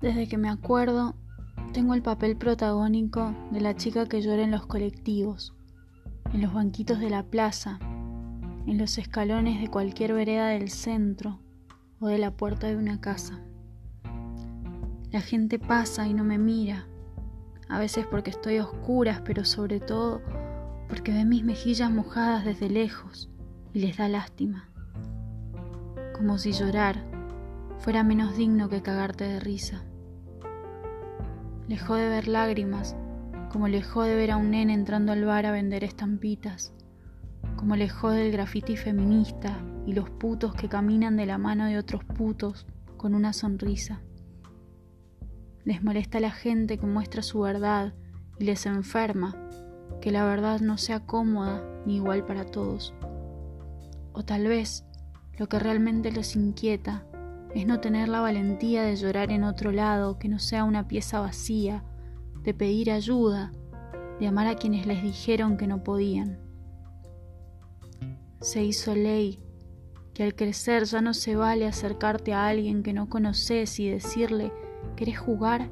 Desde 0.00 0.28
que 0.28 0.38
me 0.38 0.48
acuerdo, 0.48 1.16
tengo 1.72 1.92
el 1.94 2.02
papel 2.02 2.36
protagónico 2.36 3.34
de 3.50 3.60
la 3.60 3.74
chica 3.74 4.06
que 4.06 4.22
llora 4.22 4.42
en 4.42 4.52
los 4.52 4.64
colectivos, 4.64 5.54
en 6.32 6.40
los 6.40 6.54
banquitos 6.54 7.00
de 7.00 7.10
la 7.10 7.24
plaza, 7.24 7.80
en 8.66 8.78
los 8.78 8.96
escalones 8.98 9.60
de 9.60 9.66
cualquier 9.66 10.12
vereda 10.12 10.48
del 10.48 10.70
centro 10.70 11.40
o 11.98 12.06
de 12.06 12.18
la 12.18 12.30
puerta 12.30 12.68
de 12.68 12.76
una 12.76 13.00
casa. 13.00 13.40
La 15.10 15.20
gente 15.20 15.58
pasa 15.58 16.06
y 16.06 16.14
no 16.14 16.22
me 16.22 16.38
mira, 16.38 16.86
a 17.68 17.80
veces 17.80 18.06
porque 18.06 18.30
estoy 18.30 18.58
a 18.58 18.64
oscuras, 18.64 19.20
pero 19.24 19.44
sobre 19.44 19.80
todo 19.80 20.22
porque 20.88 21.12
ve 21.12 21.24
mis 21.24 21.42
mejillas 21.42 21.90
mojadas 21.90 22.44
desde 22.44 22.70
lejos 22.70 23.30
y 23.74 23.80
les 23.80 23.96
da 23.96 24.08
lástima. 24.08 24.68
Como 26.14 26.38
si 26.38 26.52
llorar 26.52 27.04
fuera 27.78 28.04
menos 28.04 28.36
digno 28.36 28.68
que 28.68 28.82
cagarte 28.82 29.24
de 29.24 29.40
risa. 29.40 29.84
Lejó 31.68 31.96
de 31.96 32.08
ver 32.08 32.28
lágrimas, 32.28 32.96
como 33.50 33.68
lejó 33.68 34.02
de 34.02 34.14
ver 34.14 34.30
a 34.30 34.38
un 34.38 34.52
nene 34.52 34.72
entrando 34.72 35.12
al 35.12 35.24
bar 35.26 35.44
a 35.44 35.52
vender 35.52 35.84
estampitas, 35.84 36.72
como 37.56 37.76
lejó 37.76 38.10
del 38.10 38.32
grafiti 38.32 38.76
feminista 38.76 39.62
y 39.86 39.92
los 39.92 40.08
putos 40.08 40.54
que 40.54 40.70
caminan 40.70 41.18
de 41.18 41.26
la 41.26 41.36
mano 41.36 41.66
de 41.66 41.76
otros 41.76 42.04
putos 42.04 42.66
con 42.96 43.14
una 43.14 43.34
sonrisa. 43.34 44.00
Les 45.64 45.84
molesta 45.84 46.20
la 46.20 46.30
gente 46.30 46.78
que 46.78 46.86
muestra 46.86 47.20
su 47.22 47.40
verdad 47.40 47.92
y 48.38 48.44
les 48.44 48.64
enferma 48.64 49.36
que 50.00 50.10
la 50.10 50.24
verdad 50.24 50.60
no 50.60 50.78
sea 50.78 51.00
cómoda 51.00 51.62
ni 51.84 51.96
igual 51.96 52.24
para 52.24 52.46
todos. 52.46 52.94
O 54.12 54.24
tal 54.24 54.46
vez 54.46 54.86
lo 55.36 55.48
que 55.48 55.58
realmente 55.58 56.12
los 56.12 56.34
inquieta 56.34 57.04
es 57.54 57.66
no 57.66 57.80
tener 57.80 58.08
la 58.08 58.20
valentía 58.20 58.82
de 58.82 58.96
llorar 58.96 59.30
en 59.30 59.44
otro 59.44 59.72
lado 59.72 60.18
que 60.18 60.28
no 60.28 60.38
sea 60.38 60.64
una 60.64 60.86
pieza 60.86 61.20
vacía, 61.20 61.84
de 62.42 62.54
pedir 62.54 62.90
ayuda, 62.90 63.52
de 64.20 64.26
amar 64.26 64.46
a 64.46 64.56
quienes 64.56 64.86
les 64.86 65.02
dijeron 65.02 65.56
que 65.56 65.66
no 65.66 65.82
podían. 65.82 66.38
Se 68.40 68.62
hizo 68.62 68.94
ley 68.94 69.40
que 70.14 70.24
al 70.24 70.34
crecer 70.34 70.84
ya 70.84 71.00
no 71.00 71.14
se 71.14 71.36
vale 71.36 71.66
acercarte 71.66 72.32
a 72.32 72.48
alguien 72.48 72.82
que 72.82 72.92
no 72.92 73.08
conoces 73.08 73.78
y 73.80 73.88
decirle, 73.88 74.52
¿querés 74.96 75.18
jugar? 75.18 75.70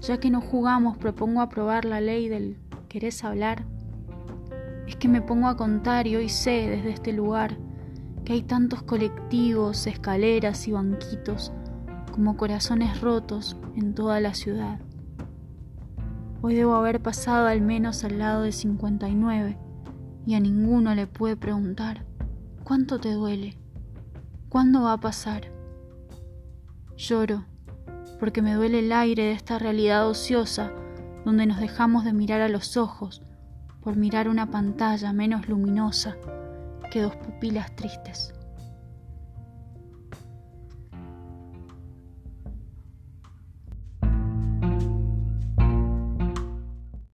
Ya 0.00 0.18
que 0.18 0.30
no 0.30 0.40
jugamos, 0.40 0.96
propongo 0.96 1.40
aprobar 1.40 1.84
la 1.84 2.00
ley 2.00 2.28
del 2.28 2.58
¿querés 2.88 3.24
hablar? 3.24 3.64
Es 4.86 4.96
que 4.96 5.08
me 5.08 5.22
pongo 5.22 5.48
a 5.48 5.56
contar 5.56 6.06
y 6.06 6.16
hoy 6.16 6.28
sé 6.28 6.68
desde 6.68 6.90
este 6.90 7.12
lugar 7.12 7.56
que 8.24 8.34
hay 8.34 8.42
tantos 8.42 8.82
colectivos, 8.82 9.86
escaleras 9.86 10.68
y 10.68 10.72
banquitos 10.72 11.52
como 12.12 12.36
corazones 12.36 13.00
rotos 13.00 13.56
en 13.74 13.94
toda 13.94 14.20
la 14.20 14.34
ciudad. 14.34 14.80
Hoy 16.40 16.54
debo 16.54 16.74
haber 16.74 17.00
pasado 17.00 17.46
al 17.46 17.60
menos 17.60 18.04
al 18.04 18.18
lado 18.18 18.42
de 18.42 18.52
59 18.52 19.58
y 20.26 20.34
a 20.34 20.40
ninguno 20.40 20.94
le 20.94 21.06
pude 21.06 21.36
preguntar, 21.36 22.04
¿cuánto 22.64 22.98
te 22.98 23.12
duele? 23.12 23.58
¿Cuándo 24.48 24.82
va 24.82 24.94
a 24.94 25.00
pasar? 25.00 25.52
Lloro 26.96 27.44
porque 28.22 28.40
me 28.40 28.54
duele 28.54 28.78
el 28.78 28.92
aire 28.92 29.24
de 29.24 29.32
esta 29.32 29.58
realidad 29.58 30.08
ociosa 30.08 30.70
donde 31.24 31.44
nos 31.44 31.58
dejamos 31.58 32.04
de 32.04 32.12
mirar 32.12 32.40
a 32.40 32.48
los 32.48 32.76
ojos 32.76 33.20
por 33.82 33.96
mirar 33.96 34.28
una 34.28 34.48
pantalla 34.48 35.12
menos 35.12 35.48
luminosa 35.48 36.16
que 36.92 37.00
dos 37.00 37.16
pupilas 37.16 37.74
tristes. 37.74 38.34